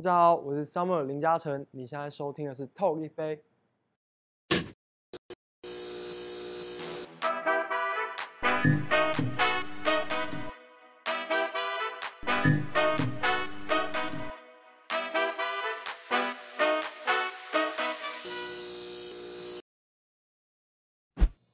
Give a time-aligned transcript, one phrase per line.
[0.00, 1.66] 大家好，我是 Summer 林嘉诚。
[1.72, 3.42] 你现在收听的是 Talk 一杯。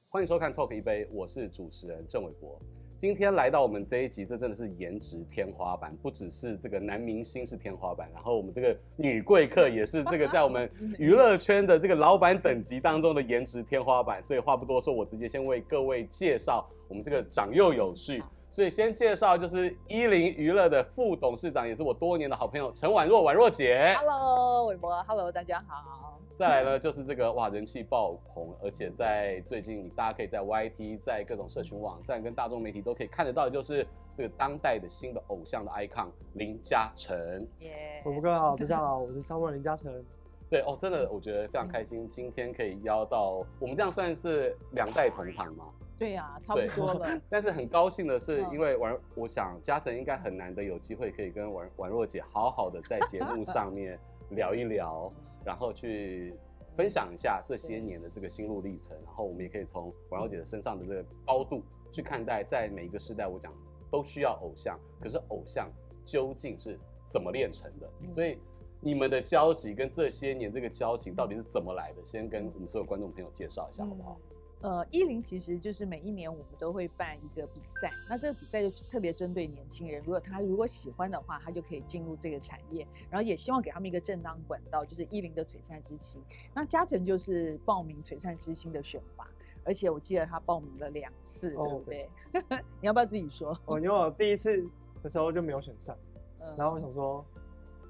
[0.07, 2.57] 欢迎收看 Talk 一杯，我是主持人郑伟博。
[2.99, 10.67] 今天来到我们这一集，这真的是颜值天花板，不只是这个男明星是天花板，然后我们这个女贵客也是这个在我们
[10.97, 14.21] 娱乐圈的这个老板等级当中的颜值天花板。
[14.23, 18.23] 所以话不多说，我直接先为各位介绍我们这个长幼有序。
[18.57, 23.93] 所以先介绍就是一零娱乐的副董事长，也是我多年的好朋友陈婉若，婉若姐。
[23.99, 26.19] Hello，伟博，Hello，大家好。
[26.33, 37.15] 再来呢，就是这个哇，人气爆棚，而且在最近大家可以在 YT，在各种社群网站跟大众媒体都可以看得到，就是这个当代的新的偶像的 icon 林嘉诚。
[37.59, 40.03] 耶，伟博哥好，大家好，我是 Summer 林嘉诚。
[40.49, 45.65] 对哦，真的我觉得非常开心，今天可以邀到我们这样算是两代同堂吗？
[45.97, 47.19] 对呀、啊，差不多了。
[47.29, 53.99] 但是很高兴的是，因为婉，我想嘉诚应该很难得有机会可以跟婉婉若姐好好的在节目上面
[54.31, 55.11] 聊一聊，
[55.43, 56.35] 然后去
[56.75, 58.95] 分享一下这些年的这个心路历程。
[59.05, 63.51] 然后我们也可以从婉若姐的身上的这个高度去看待，在每一个时代，我讲
[63.89, 65.67] 都需要偶像，可是偶像
[66.05, 67.89] 究竟是怎么炼成的？
[68.11, 68.37] 所以
[68.79, 72.05] 你们的交集跟这些年这个交集到底是怎么来的？
[72.05, 74.15] 先跟我们所有观众朋友介绍一下好不好？
[74.61, 86.19] 呃，伊林其实就是每一年我们都会办一个比赛，那这个比赛就特别针对年轻人，如果他如果喜欢的话，他就可以进入这个产业，然后也希望给他们一个正当管道，就是伊林的璀璨之星。
[86.55, 89.29] 那嘉诚就是报名璀璨之星的选拔，
[89.63, 92.09] 而且我记得他报名了两次，对不对？
[92.33, 93.55] 哦、 你要不要自己说？
[93.65, 94.67] 哦，因为我第一次
[95.03, 95.95] 的时候就没有选上，
[96.39, 97.23] 嗯、然后我想说，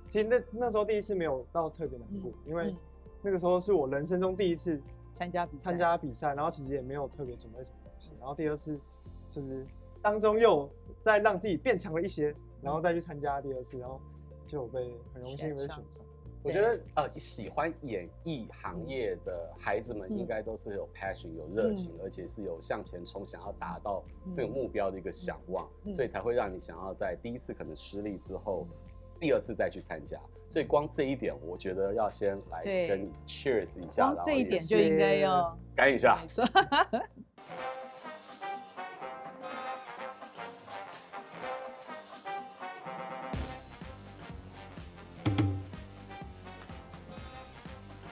[0.09, 2.75] 其实那那时候第一次没有到特别难过，嗯、因为
[3.21, 4.81] 那个时候是我人生中第一次。
[5.17, 8.11] 参加比参加比赛，然后其实也没有特别准备什么东西。
[8.19, 8.79] 然后第二次
[9.31, 9.65] 就是
[9.99, 10.69] 当中又
[11.01, 13.99] 再让自己变强了一些，然后再去参加第二次，然后
[14.45, 16.05] 就被很荣幸被选上。
[16.43, 28.67] 我觉得呃，喜欢演艺行业的孩子们应该都是有 passion、有热情，而且是有向前冲、想要达到这个目标的一个想望，所以才会让你想要在第一次可能失利之后。
[29.19, 30.19] 第二次再去参加，
[30.49, 36.19] 所以光这一点，我觉得要先来跟你 cheers 一下，然后这一点就应该要干一下。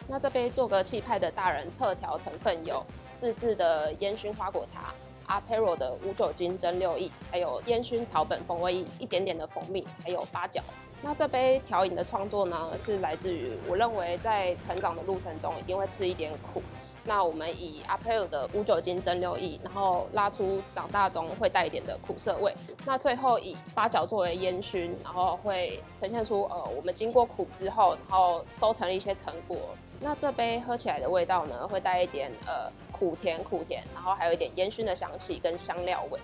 [0.08, 2.86] 那这杯做个气派的大人特调成分有
[3.18, 4.94] 自制的烟熏花果茶。
[5.28, 10.62] Aperol 的无酒精蒸馏液，还有烟熏草本风味，一点点的蜂蜜，还有八角。
[11.06, 16.64] 那这杯调饮的创作呢，是来自于我认为在成长的路程中一定会吃一点苦。
[17.04, 22.52] 那我们以 Aperol 的无酒精蒸馏液，然后拉出长大中会带一点的苦涩味。
[22.88, 29.58] 那最后以八角作为烟熏，然后会呈现出呃我们经过苦之后，然后收成了一些成果。
[30.02, 36.20] 那这杯喝起来的味道呢，会带一点呃苦甜苦甜，然后还有一点烟熏的香气跟香料味。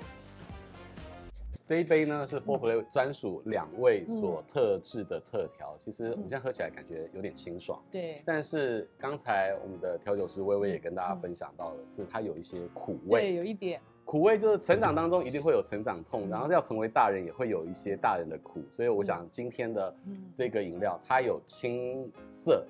[1.71, 7.81] 这一杯呢是 Four Play 专属两位所特制的特调，嗯、其实我们现在喝起来感觉有点清爽。
[7.89, 8.21] 对。
[8.25, 13.21] 但是刚才我们的调酒师微微也跟大家分享到了，是它有一些苦味。
[13.21, 13.79] 对，有一点。
[14.03, 19.95] 苦味就是成长当中一定会有成长痛，嗯、然后要成为大人也会有一些大人的苦，所以我想今天的
[20.35, 22.67] 这个饮料它有青涩。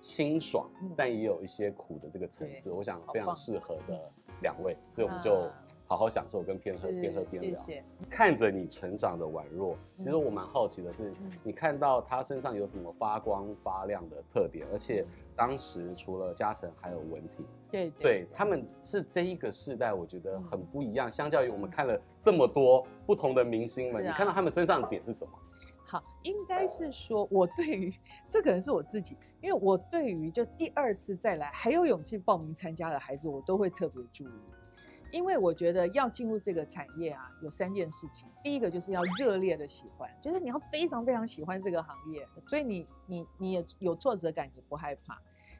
[0.00, 4.10] 清爽，但也有一些苦的这个层次，我想非常适合的
[4.42, 5.48] 两位，所以我们就
[5.92, 7.62] 好好享受跟边喝边喝边聊。
[8.08, 14.66] 看着你成长的宛若，其实我蛮好奇的是，你看到他身上有什么发光发亮的特点？
[14.72, 15.04] 而且
[15.36, 21.10] 当时除了嘉诚，还有文婷，对对，他们是这一个世代，我觉得很不一样。
[21.10, 25.32] 相较于我们看了这么多不同的明星们，你看到他们身上的点是什么？
[25.84, 27.92] 好，应该是说，我对于
[28.26, 34.32] 这可能是我自己，因为我对于就第二次再来还有勇气报名参加的孩子，我都会特别注意，
[35.12, 45.16] 因为我觉得要进入这个产业啊，有三件事情，第一个就是要热烈的喜欢，就是你要非常非常喜欢这个行业，所以你你你也有挫折感，也不害怕。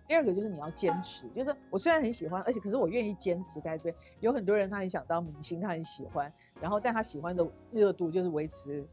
[0.09, 3.95] 第二个就是你要坚持，就是我虽然很喜欢，而且可是我愿意坚持，对不对？
[4.21, 8.85] 有很多人他很想当明星，他很喜欢，然后但他喜欢的热度就是维持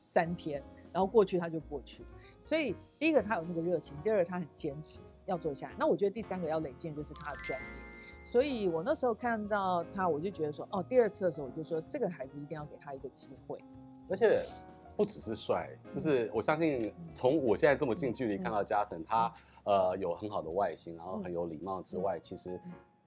[0.00, 0.62] 三天。
[0.92, 2.04] 然后过去他就过去，
[2.42, 5.74] 所以第一个他有那个热情，第二个他很坚持要做下来。
[5.78, 7.91] 那我觉得第三个要累积就是他的专业。
[8.24, 13.58] 所以我那时候看到他，我就觉得说，哦，第二次的时候我就说这个孩子一定要给他一个机会。
[14.08, 14.42] 而且
[14.96, 19.32] 不只是帅，就是我相信从我现在这么近距离看到嘉诚，他
[19.64, 22.60] 呃有很好的外形，然后很有礼貌之外，其实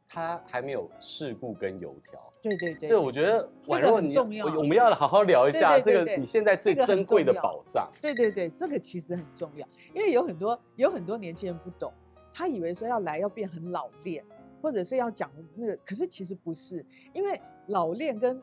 [0.07, 2.19] 他还没有世故跟油条。
[2.41, 7.89] 对对对，对，我觉得宛若你我们要好好聊一下这个你现在最珍贵的宝藏。
[8.01, 11.91] 对对对，这个其实很重要，因为有很多有很多年轻人不懂，
[12.33, 14.23] 他以为说要来要变很老练，
[14.65, 16.83] 或者是要讲那个，可是其实不是，
[17.13, 18.41] 因为老练跟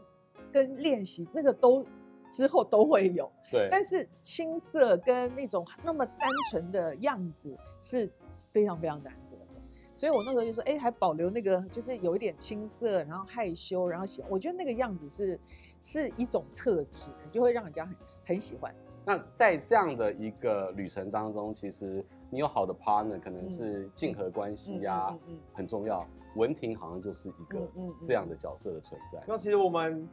[0.52, 1.84] 跟练习那个都。
[2.30, 8.10] 之后都会有， 对，但是青涩跟那种那么单纯的样子是
[8.50, 9.60] 非常非常难得的，
[9.92, 15.38] 所以我那时候就说，哎，还保留那个就是有一点青涩，然后害羞，然后喜欢，我觉得那个样子是
[15.82, 18.74] 是一种特质，就会让人家很很喜欢。
[19.04, 22.02] 那在这样的一个旅程当中，其实
[22.32, 26.04] 你有好的 partner，可能是竞合关系呀，嗯嗯嗯嗯、很重要。
[26.34, 27.60] 文婷好像就是一个
[28.00, 29.22] 这样的角色的存在。
[29.28, 30.08] 那其实我们。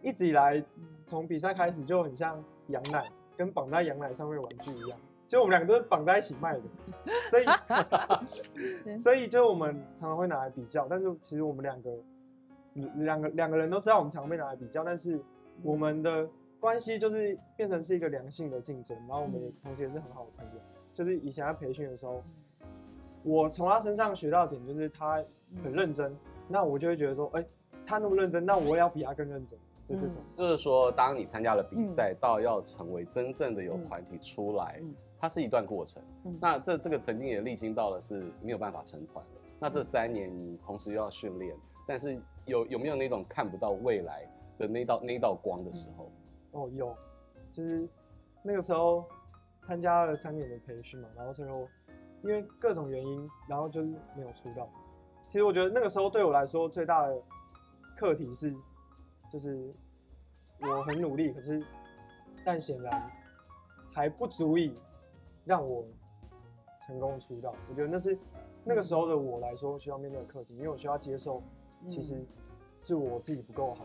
[0.00, 0.64] 一直以来，
[1.06, 6.62] 从比赛开始就很像羊奶，跟绑在羊奶上面玩具一样， 就我们两个都是绑在一起卖的，
[7.28, 10.86] 所以， 所以就我们常常会拿来比较。
[10.86, 11.90] 但是其实我们两个，
[12.98, 15.20] 两个两个人都知道我们常常被拿来比较，但是
[15.64, 16.30] 我们的
[16.60, 20.60] 关系就是变成是一个良性的竞争，然后我们也同时也是很好的朋友。
[20.98, 22.20] 就是以前在培训的时候，
[23.22, 25.22] 我从他身上学到的点就是他
[25.62, 26.12] 很认真，
[26.48, 27.46] 那我就会觉得说，哎，
[27.86, 29.56] 他那么认真，那我也要比他更认真。
[29.88, 36.02] 就这种、就是说，当你参加了比赛，到要成为真正的有团体出来，嗯、它是一段过程。
[36.24, 39.40] 嗯、那这这个曾经也历经到了是没有办法成团的。
[39.60, 41.54] 那这三年你同时又要训练，
[41.86, 44.28] 但是有有没有那种看不到未来
[44.58, 46.10] 的那道那道光的时候？
[46.50, 46.92] 哦，有，
[47.52, 47.88] 就是
[48.42, 49.04] 那个时候
[49.60, 51.68] 参加了三年的培训嘛，然后最后
[52.22, 54.68] 因为各种原因，然后就是没有出道。
[55.26, 57.22] 其实我觉得那个时候对我来说最大的
[57.96, 58.54] 课题是。
[59.30, 59.70] 就是
[60.62, 61.62] 我很努力，可是
[62.46, 63.10] 但显然
[63.92, 64.74] 还不足以
[65.44, 65.84] 让我
[66.80, 67.54] 成功出道。
[67.68, 68.18] 我觉得那是
[68.64, 71.42] 那个时候的我来说需要面对的课题，因为我需要接受，
[71.86, 72.24] 其实
[72.78, 73.84] 是我自己不够好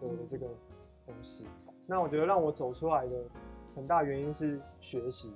[0.00, 0.48] 的这个
[1.06, 1.46] 东西。
[1.86, 3.24] 那我觉得让我走出来的
[3.76, 5.28] 很大原因是学习，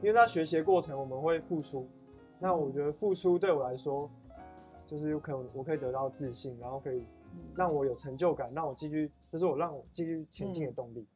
[0.00, 1.86] 因为在学习的过程我们会付出。
[2.38, 4.08] 那我觉得付出对我来说，
[4.86, 7.04] 就是有可能我可以得到自信，然后可以。
[7.54, 11.06] 让我有成就感，让我继续，这是我让我继续前进的动力。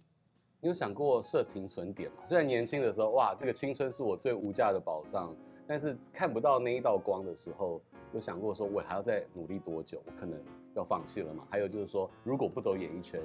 [0.60, 2.18] 你有想过设停损点吗？
[2.24, 5.34] 虽然年轻的时候，哇，这个青春是我最无价的宝藏，
[5.66, 7.80] 但是看不到那一道光的时候，
[8.12, 10.00] 有想过说，我还要再努力多久？
[10.06, 10.40] 我可能
[10.76, 11.44] 要放弃了嘛？
[11.50, 13.20] 还有就是说，如果不走演艺圈，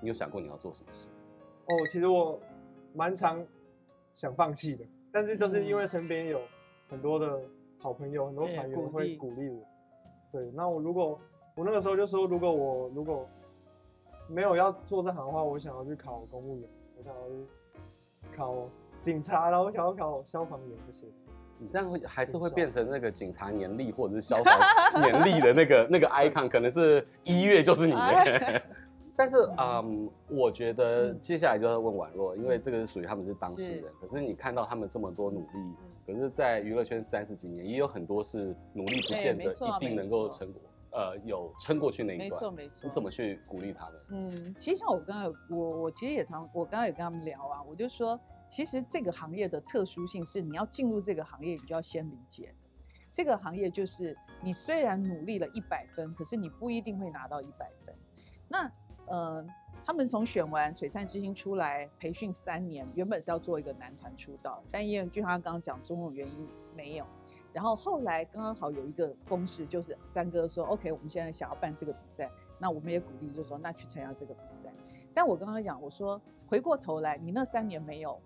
[0.00, 1.06] 你有想过你要做什么事？
[1.66, 2.40] 哦，其实我
[2.94, 3.44] 蛮常
[4.14, 6.40] 想放弃的，但是就是因为身边有
[6.88, 7.40] 很多的
[7.78, 9.62] 好朋友，很多团员会鼓励我。
[10.30, 11.20] 对，那我如果。
[11.54, 13.28] 我那个时候就说，如果我如果
[14.26, 17.46] 没有要做这行的话，我想要去考公务员，我想要去
[18.34, 21.06] 考警察，然后我想要考消防员这些。
[21.58, 27.92] 你这样会还是会变成那个警察年历或者是消防年历的那个 那个 icon，可能是一月就是你。
[29.16, 33.92] 但是嗯，我觉得接下来就要问宛若，因为这个是属于他们是当事人。
[34.00, 35.74] 可是你看到他们这么多努力，
[36.06, 40.60] 可是，在娱乐圈三十几年，也有很多是努力不见得一定能够成果。
[40.94, 42.80] 呃，有撑过去那一段，没错没错。
[42.82, 44.00] 你怎么去鼓励他们？
[44.08, 52.54] 嗯，其实像我刚刚有我我其实也常我刚刚也跟他们聊啊，我就说，其实这个行业的特殊性是，你要进入这个行业，你就要先理解，
[53.10, 57.94] 这个行业就是你虽然努力了一百分，可是你不一定会拿到一百分。
[58.46, 58.70] 那
[59.12, 59.44] 呃，
[59.84, 67.04] 他们从选完《璀璨之星》出来培训三年，原本是要做一个男团出道，但因为就他刚刚讲种种原因没有。
[67.52, 74.72] 然后后来刚刚好有一个风势，就是詹哥说：“OK，我们现在想要办这个比赛，那我们也鼓励，就说那去参加这个比赛。”
[75.12, 78.18] 但我刚刚讲，我说回过头来，你那三年没有，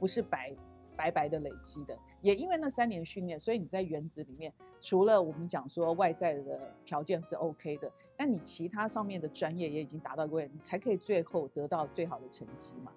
[0.00, 0.56] 不是白
[0.96, 4.50] 白白的累积的，也因为那三年训练，所以你在原子里面，
[4.80, 12.90] 除了我们讲说外在的条件是 OK 的，但你其他上面的专业也已经达到过，你才可以最后得到最好的成绩嘛。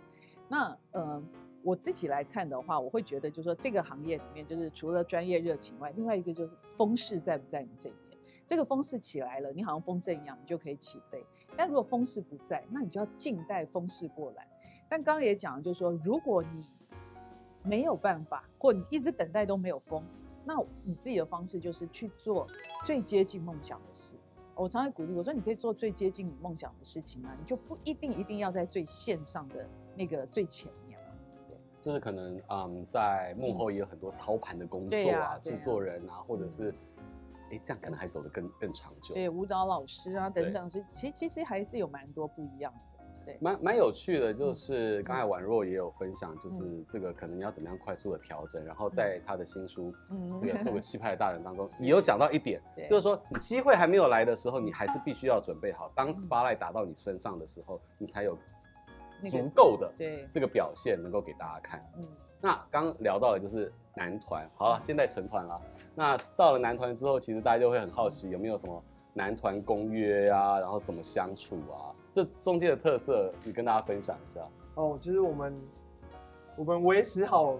[0.47, 1.21] 那呃。
[1.65, 8.19] 我自己来看的话，我会觉得就是说，这个行业里面，就是除了专业热情外，另外一个就是风势在不在你这边。
[8.45, 11.25] 这个风势起来了，你好像风正一样，你就可以起飞。
[11.57, 14.47] 但如果风势不在，那你就要静待风势过来。
[14.87, 16.63] 但刚刚也讲了，就是说，如果你
[17.65, 20.03] 没有办法，或你一直等待都没有风，
[20.45, 22.47] 那你自己的方式就是去做
[22.85, 24.15] 最接近梦想的事。
[24.55, 30.97] 我常常鼓励我说，你可以做最接近你梦想的事情啊，你就不一定一定要在最线上的那个最前面。
[31.81, 36.71] 就是可能，嗯，在幕后也有很多操盘的工作啊，制、嗯啊啊、作人啊，或者是，
[37.51, 39.13] 哎、嗯，这样可能还走得更更长久。
[39.13, 42.94] 对，舞蹈老师啊等等，是其实其实还是有蛮多不一样的。
[43.25, 49.93] 对，蛮蛮有趣的，就是刚才宛若也有分享，就是这个可能你要怎么样快速的调整，然后在他的新书
[50.39, 58.37] 《这个做个气派的大人》当中， 也有讲到一点，就是说你机会还没有来的时候，你还是必须要准备好，当 spotlight 打到你身上的时候，你才有
[59.25, 59.91] 足够的
[60.29, 61.83] 这个表现能够给大家看。
[61.97, 62.05] 嗯，
[62.41, 65.59] 那刚聊到的就是男团，好了，现在成团了。
[65.95, 71.95] 那到了男团之后，其实大家就会很好奇有没有什么男团公约啊，然后怎么相处啊？
[72.15, 74.39] 这中间的特色，你跟大家分享一下。
[74.75, 75.61] 哦，就是我们
[76.55, 77.57] 我们维持好，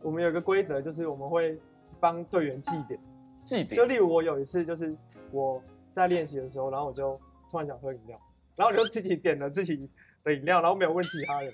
[0.00, 1.58] 我们有一个规则，就是我们会
[1.98, 3.00] 帮队员记点。
[3.42, 3.74] 记点。
[3.74, 4.96] 就例如我有一次，就是
[5.32, 5.60] 我
[5.90, 7.20] 在练习的时候，然后我就
[7.50, 8.16] 突然想喝饮料，
[8.54, 9.90] 然后我就自己点了自己
[10.22, 11.52] 的饮料，然后没有问其他人。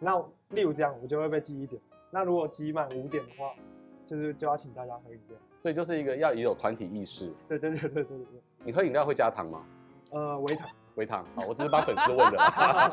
[0.00, 1.80] 那例如这样，我就会被记一点。
[2.10, 3.54] 那如果积满五点的话，
[4.04, 5.38] 就是就要请大家喝饮料。
[5.58, 7.32] 所以就是一个要也有团体意识。
[7.46, 8.26] 对对对对对对。
[8.64, 9.64] 你喝饮料会加糖吗？
[10.10, 10.68] 呃，微糖。
[10.98, 11.24] 微糖。
[11.34, 12.38] 好，我只是帮粉丝问的。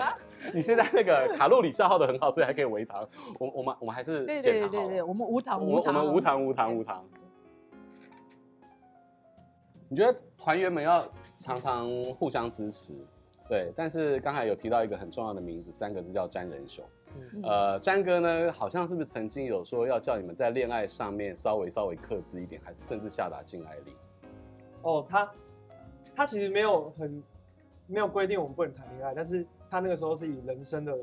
[0.53, 3.05] 你现在那个卡路里消耗的很好，所以还可以微糖。
[3.39, 5.93] 我我们我们还是对对对对，我们无糖无糖。
[5.95, 7.03] 我们无糖无糖无糖。
[9.89, 12.93] 你觉得团员们要常常互相支持，
[13.49, 13.71] 对？
[13.75, 16.85] 但是刚才有提到一个很重要的名字，三个字叫詹仁雄。
[17.33, 23.95] 嗯、呃，詹哥呢，好像是不是曾经有说要叫你们在恋爱上面稍微稍微克制一点，还是甚至下达禁爱令？
[24.81, 25.31] 哦，他
[26.15, 27.23] 他其实没有很
[27.87, 30.95] 没有规定我们不能谈恋爱，但是他那个时候是以人生的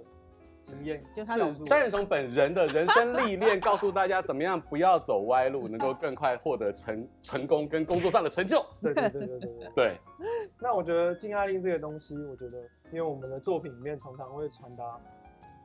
[0.61, 8.65] 经验，就他是张远雄本人的人生历练，告诉大家怎么样不要走歪路，能够 更快获得成成功跟工作上的成就。
[8.81, 9.71] 对对对对对对。
[9.75, 9.97] 对，
[10.61, 12.59] 那我觉得禁爱令这个东西，我觉得
[12.91, 14.99] 因为我们的作品里面常常会传达。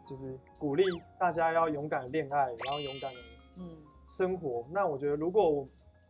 [0.10, 0.86] 就是鼓励
[1.20, 3.20] 大家要勇敢的恋爱，然后勇敢的
[3.58, 3.68] 嗯
[4.08, 4.64] 生活。
[4.70, 5.68] 嗯、那我觉得，如果我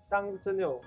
[0.08, 0.80] 当真的有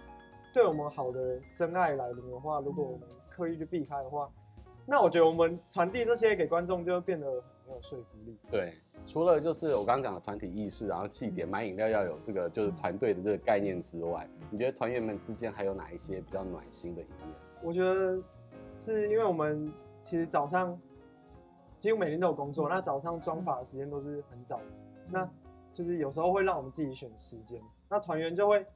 [0.54, 3.08] 对我们好的真爱来临的话，如果我们
[3.40, 8.36] 刻意去避开的话，嗯、那我觉得我们传递这些给观众就会变得很没有说服力。
[8.50, 8.74] 对，
[9.06, 17.34] 除了就是我刚刚讲的团体意识，然后气点买饮料要有这个就是团队的这个概念之外，嗯、你觉得团员们之间还有哪一些比较暖心的一面？
[17.62, 18.22] 我觉得
[18.78, 20.78] 是因为我们其实早上。
[21.78, 24.60] 几乎每天都有工作，那早上装法的时间都是很早，
[25.08, 25.26] 那
[25.72, 27.58] 就是有时候会让我们自己选时间。
[27.88, 28.66] 那团员就会，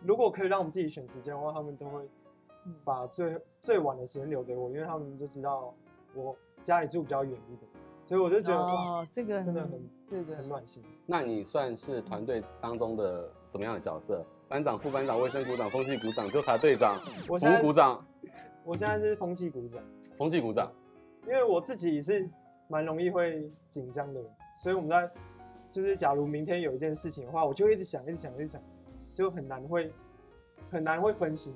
[0.00, 2.08] 如果可以让我们自己选时间的话，他们都会
[2.84, 5.74] 把最最晚的时间留给我，因为他们就知道
[6.14, 7.70] 我家里住比较远一点，
[8.04, 10.82] 所以我就觉得哦，这个真的很这个很暖心。
[11.06, 14.24] 那你算是团队当中的什么样的角色？
[14.48, 16.94] 班长、副班长、卫生股长、风气股长、纠察队长、
[17.26, 18.04] 服务股长。
[18.64, 19.82] 我现在是风气股长。
[20.14, 20.72] 风气股长，
[21.26, 22.28] 因为我自己是。
[22.68, 25.08] 蛮容易会紧张的人，所以我们在
[25.70, 28.60] 就是假如明天有一件事情的话，我就一直想，一直想，一直想，
[29.14, 29.92] 就很难会
[30.68, 31.54] 很难会分心。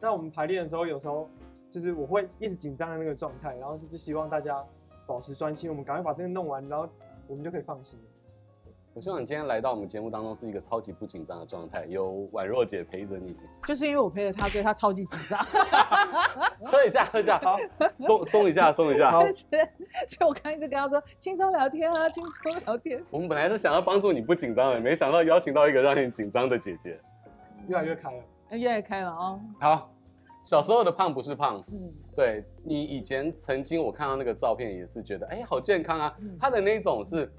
[0.00, 1.28] 那我们排练的时候，有时候
[1.70, 4.62] 就是我会一直紧张的那个状态，然后就希望大家
[5.06, 6.88] 保持专心，我们赶快把这个弄完，然后
[7.26, 7.98] 我们就可以放心。
[8.94, 13.36] 我希望你今天来到我们节目当中是一个超级不紧张的状态，有宛若姐陪着你。
[13.66, 15.38] 就是因为我陪着她，所以她超级紧张。
[16.64, 17.58] 喝一下，喝一下，好，
[17.92, 19.10] 松松一下，松一下。
[19.10, 19.20] 好。
[19.20, 23.04] 所以我刚一直跟她说轻松聊天啊，轻松聊天。
[23.10, 26.98] 我们本来是想要帮助你不紧张的，没想到邀请到一个让你紧张的姐姐。
[27.68, 29.40] 越来越开了，越来越开了哦。
[29.60, 29.90] 好，
[30.42, 36.16] 小时候的胖不是胖，嗯，对，你以前曾经我看到那个照片也是觉得，哎，好健康啊。
[36.38, 37.30] 他的那种是。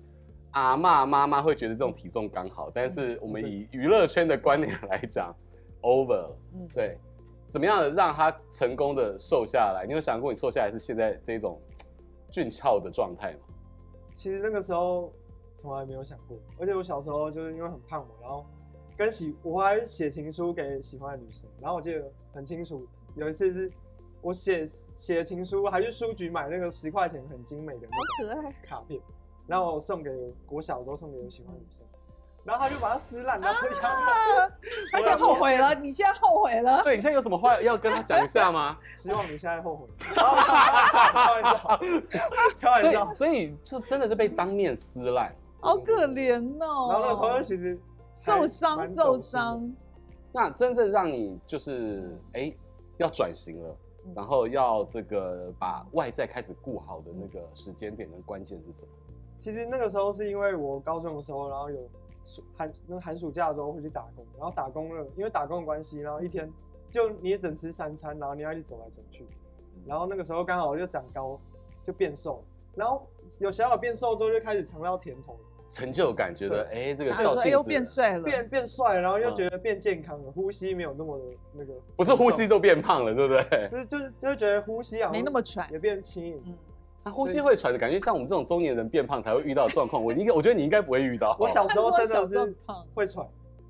[0.52, 5.36] 阿嬷妈妈会觉得这种体重刚好，但是我们以娱乐圈的观点来讲
[5.82, 6.32] ，over，
[6.74, 6.98] 对，
[7.48, 9.86] 怎么样的让他成功的瘦下来？
[9.86, 11.62] 你有想过你瘦下来是现在这种
[12.32, 13.40] 俊俏的状态吗？
[14.16, 15.14] 其实那个时候
[15.54, 18.44] 从来没有想过，而且我小时候就是因为很胖嘛，然后
[18.98, 22.86] 跟喜我还写情书给喜欢的女生，然后我记得很清楚，
[23.16, 23.72] 有一次是
[24.22, 24.66] 我写
[24.98, 27.88] 写情书，还去书局买那个十块钱很精美的
[28.28, 29.00] 那个卡片。
[29.46, 30.12] 然后我送给
[30.46, 31.86] 国小的时候送给我喜欢的女生，
[32.44, 33.48] 然后他就把它撕烂了，
[34.92, 35.74] 他现在后悔了。
[35.76, 36.84] 你现在后悔了？
[36.84, 38.78] 对，你现在有什么话要跟他讲一下吗？
[38.98, 39.88] 希望你现在后悔。
[40.04, 40.22] 开
[41.32, 41.80] 玩笑，
[42.60, 43.10] 开玩笑。
[43.12, 46.90] 所以就真的是被当面撕烂，好可怜哦。
[46.92, 47.80] 然后那时候其实
[48.18, 49.74] 受伤受伤。
[50.34, 52.52] 那真正让你就是哎
[52.98, 53.78] 要转型了，
[54.16, 58.92] 然后要这个把外在开始顾好的那个时间点跟关键是什么？
[59.38, 61.78] 其实那个时候是因为我高中的时候，然后有
[62.56, 66.52] 寒那个寒暑假的时候会去打工，然后打工了，因为打工的关系，然后一天
[66.90, 69.26] 就你也只吃三餐，然后你要一直走来走去，
[69.86, 71.40] 然后那个时候刚好就长高，
[71.86, 72.44] 就变瘦，
[72.76, 73.08] 然后
[73.40, 75.38] 有小小变瘦之后就开始尝到甜头，
[75.70, 83.70] 成就感觉得哎、欸、这个照镜子又变帅了，变变帅，然后又觉得变健康了，嗯、呼吸没有那么的那个，不是呼吸都变胖了，对不对？
[83.72, 86.42] 就是就是就是觉得呼吸啊没那么喘，也变轻盈。
[86.46, 86.58] 嗯
[87.04, 90.04] 他呼吸会喘的感觉，像我们这种中年人变胖才会遇到的状况。
[90.04, 91.34] 我应该，我觉得你应该不会遇到。
[91.40, 92.54] 我小时候真的是
[92.94, 93.26] 会喘。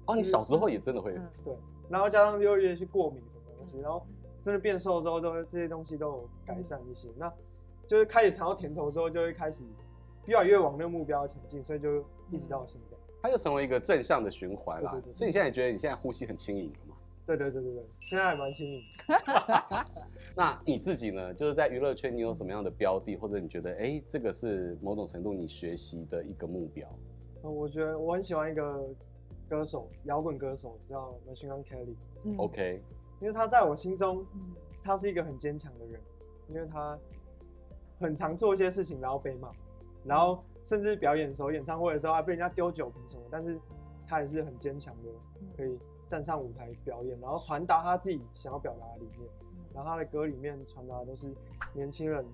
[0.08, 1.14] 哦，你小时候也真的会。
[1.46, 1.54] 对，
[1.88, 4.04] 然后加上又有一些过敏什么东西，然后
[4.42, 7.10] 真的变瘦之后，都这些东西都有改善一些。
[7.16, 7.32] 那
[7.86, 9.64] 就是开始尝到甜头之后，就会开始
[10.28, 12.98] 越来越往那个目标前进，所以就一直到现在。
[13.22, 14.92] 它就成为一个正向的循环啦。
[15.12, 16.96] 所以你现在也觉得你现在呼吸很轻盈了吗？
[17.26, 18.82] 对对对对对，现在还蛮轻盈。
[20.36, 21.34] 那你自己呢？
[21.34, 26.88] 就是在娱乐圈，你有什么样的标的，或者你觉得，哎，这个是某种程度你学习的一个目标？
[27.42, 28.88] 我觉得我很喜欢一个
[29.50, 31.96] 歌手，摇滚歌手叫 Machine Gun Kelly。
[32.24, 32.38] 嗯。
[32.38, 32.82] OK。
[33.20, 34.24] 因为他在我心中，
[34.84, 36.00] 他是一个很坚强的人，
[36.48, 36.98] 因为他
[38.00, 39.52] 很常做一些事情，然后被骂，
[40.08, 43.60] 然后甚至表演的时候、演唱会的时候还被人家丢酒瓶什么，但是
[44.08, 45.10] 他也是很坚强的，
[45.56, 45.78] 可以。
[46.08, 49.30] 站上舞台表演，然后传达他自己想要表达的理念，
[49.74, 51.28] 然后他的歌里面传达的都是
[51.74, 52.26] 年轻人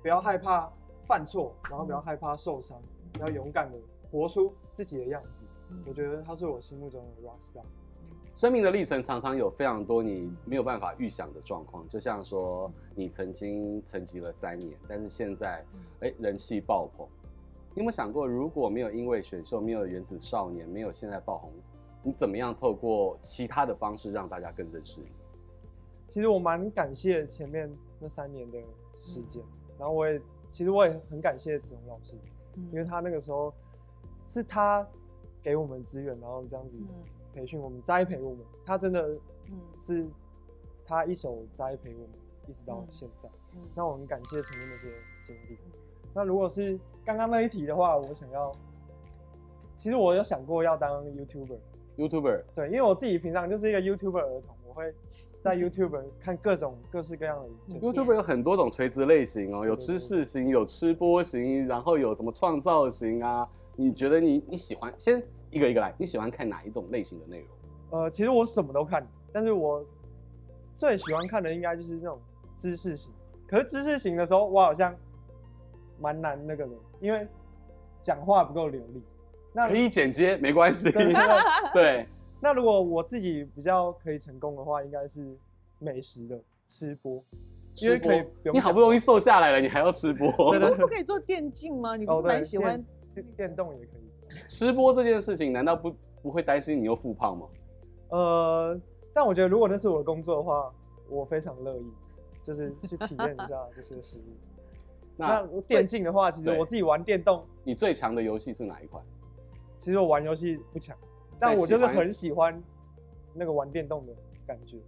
[0.00, 0.72] 不要害怕
[1.04, 2.80] 犯错，然后不要害怕受伤，
[3.18, 3.76] 要勇敢的
[4.10, 5.42] 活出自己的样子。
[5.86, 7.62] 我觉得他是我心目中的 rock star。
[8.40, 15.62] 生命的历程常常有非常多你没有办法预想的状况，就像说你曾经沉寂了三年，但是现在
[16.00, 17.06] 哎人气爆棚。
[17.74, 21.52] 你有没有想过，如果没有因为选秀，没有原子少年，没有现在爆红？
[22.02, 25.08] 你怎么样透过其他的方式让大家更认识你？
[26.06, 28.58] 其实我蛮感谢前面那三年的
[28.96, 30.18] 时间，嗯、然后我也
[30.48, 32.16] 其实我也很感谢子龙老师，
[32.56, 33.52] 嗯、因为他那个时候
[34.24, 34.88] 是他
[35.42, 36.74] 给我们资源，然后这样子
[37.34, 39.16] 培训我们、栽培我们，他真的
[39.80, 40.06] 是
[40.84, 42.10] 他一手栽培我们，
[42.48, 43.28] 一直到现在。
[43.54, 44.88] 嗯、那我很感谢前面那些
[45.26, 45.58] 经历。
[46.14, 48.52] 那如果是刚刚那一题的话，我想要，
[49.76, 51.58] 其实我有想过要当 YouTuber。
[51.96, 54.94] YouTuber 对，因为我自己平常就是一个 YouTuber 儿童，我会
[55.38, 57.92] 在 YouTuber 看各种各式各样的影片。
[57.92, 63.46] YouTuber 有很多种垂直类型哦，有知识型，有吃播型，然后有什么创造型啊？
[63.76, 68.00] 你觉得你你喜欢先一个一个来，你喜欢看哪一种类型的内容？
[68.00, 69.84] 呃，其实我什么都看，但是我
[70.76, 72.18] 最喜欢看的应该就是那种
[72.54, 73.12] 知识型。
[73.48, 74.94] 可是知识型的时候，我好像
[75.98, 77.26] 蛮难那个的，因为
[78.00, 79.02] 讲话不够流利。
[79.52, 80.92] 那可以剪接，没关系。
[81.74, 82.06] 对，
[82.40, 85.36] 那如果我自己比较可以成功的话，应该是
[85.80, 87.20] 美食的吃播，
[87.82, 88.24] 因为可以。
[88.52, 90.28] 你好不容易瘦下来了，你还要吃播？
[90.56, 91.96] 你不可以做电竞吗？
[91.96, 92.80] 你不是蛮喜欢
[93.36, 94.09] 电动也可以。
[94.48, 97.46] 吃播这件事情，难道不不会担心你又复胖吗？
[98.10, 98.80] 呃，
[99.12, 100.72] 但我觉得如果那是我的工作的话，
[101.08, 101.92] 我非常乐意，
[102.42, 104.22] 就是去体验一下 这些食物。
[105.16, 109.04] 那电竞的话，其实我自己玩电动，你最强的游戏是哪一款？
[109.78, 110.96] 其实我玩游戏不强，
[111.38, 112.62] 但我就是很喜欢
[113.34, 114.12] 那个玩电动的
[114.46, 114.78] 感觉，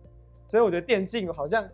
[0.49, 1.69] 所以我觉得电竞好像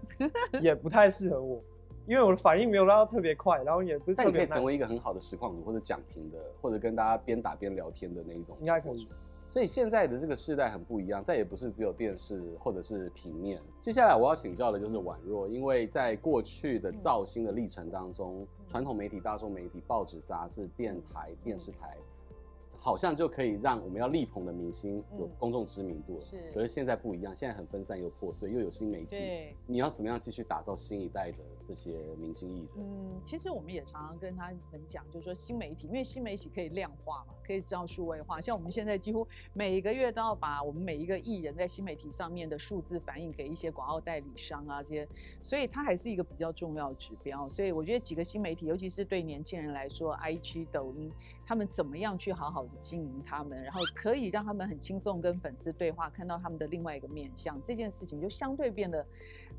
[0.60, 1.62] 也不太适合我，
[2.08, 4.24] 因为我的反应没有拉到特别快，然后也不是特别。
[4.24, 9.06] 但你可以成为一个很好的实况主，或者讲评的，或者跟大家边打边聊天的那一种，应该可以。
[9.50, 13.60] 所以现在的这个世代很不一样，再也不是只有电视或者是平面。
[13.78, 21.94] 接下来我要请教的就是宛若，因为在过去的造星的历程当中，传统媒体、大众媒体、报纸、杂志、电台、电视台。
[22.80, 26.50] 好像就可以让我们要力捧的明星有公众知名度了，是。
[26.52, 29.16] 可是现在不一样，现在很分散又破碎，又有新媒体。
[29.66, 32.68] 你要怎么样继续打造新一代的这些明星艺人？
[32.76, 38.40] 嗯，其实我们也常常跟他们讲，就是说新媒体，因为新媒体可以量化嘛，可以知道数位化。
[38.40, 45.08] 像我们现在几乎每一个月都要把我们每一个艺人在新媒体上面的数字反映给一些广告代理商啊这些，
[45.42, 47.48] 所以它还是一个比较重要的指标。
[47.50, 51.10] 所以我觉得几个新媒体，尤其是对年轻人来说，IG、抖音，
[51.48, 59.02] 他们怎么样去好好的经营他们，然后可以让他们很轻松跟粉丝对话，看到他们的另外一个面相，这件事情就相对变得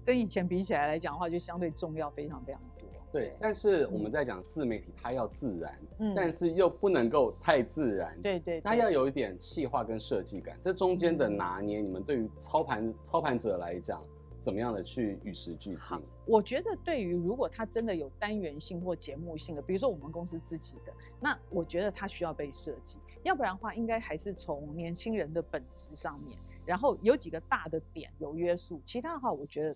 [0.05, 2.87] 跟以前比起来来讲的话，就相对重要非常非常多。
[3.11, 13.99] 对，对，但是我们在讲自媒体，它要自然，嗯，但是又不能够太自然，对，对对，它要有一点气化跟设计感，这中间的拿捏，你们对于操盘操盘者来讲。
[14.39, 15.99] 怎么样的去与时俱进？
[16.25, 22.97] 我觉得对于如果他真的有单元性或节目性的，比如说我们公司自己的，那我觉得他需要被设计。
[23.23, 29.75] 要不然的话，应该还是从年轻人的本质上面，然后有几个大的点有约束，其他的话我觉得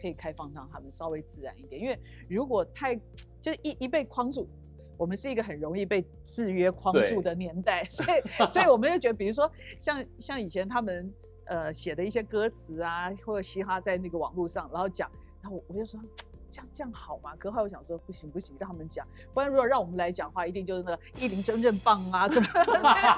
[0.00, 1.80] 可以开放让他们稍微自然一点。
[1.80, 2.94] 因为如果太
[3.42, 4.48] 就是一一被框住，
[4.96, 11.12] 我们是一个很容易被制约框住的年代，所以所以我们就觉得，比如说像像以前他们。
[11.46, 15.10] 呃，写的一些歌词啊，或者嘻哈在那个网络上，然后讲，
[15.42, 16.00] 然后我就说，
[16.48, 17.34] 这样这样好吗？
[17.38, 22.64] 可后来我想说，不行不行，让他们讲，不然如果让我们来讲话，一定就是那个一林真正棒啊什么的。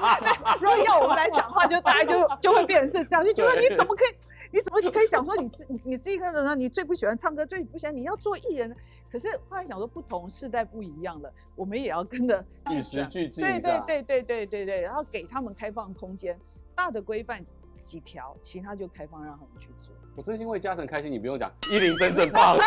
[0.60, 4.08] 如果要我们来讲话，就大家就就会变成是这样，就觉得你怎么可以
[4.50, 6.54] 你怎么可以讲说你你你是一个人呢？
[6.54, 8.74] 你最不喜欢唱歌，最不喜欢你要做艺人。
[9.10, 13.42] 可是后来想说，不同世代不一样了，我们也要跟着与时俱进。
[13.42, 16.38] 对对对对对对对，然后给他们开放空间，
[16.74, 17.42] 大的规范
[17.88, 19.94] 几条，其他就开放让他们去做。
[20.14, 22.58] 我真心为嘉诚开心，你不用讲，依林真正棒。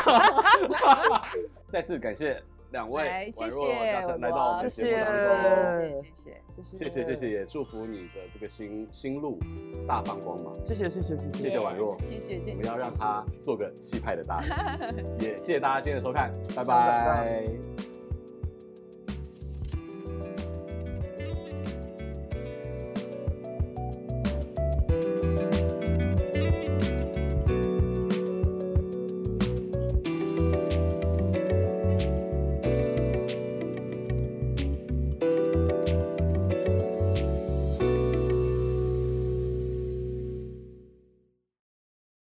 [1.69, 2.41] 再次感谢。
[2.71, 9.37] 两位，谢谢嘉诚来到我们节目当中，谢谢谢谢谢谢谢谢，也祝福你的这个新新路
[9.85, 17.70] 大放光芒，谢谢谢谢谢谢谢谢婉若，谢谢谢谢，我们要让他做个气派的大人， 也谢谢大家今天的收看，拜拜。